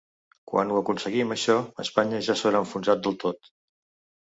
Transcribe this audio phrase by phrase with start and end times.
[0.51, 3.55] Quan ho aconseguim això, Espanya ja s’haurà enfonsat del tot.